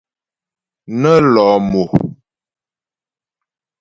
Nə́ 1.01 1.17
lɔ̂ 1.33 1.51
mo. 1.71 1.81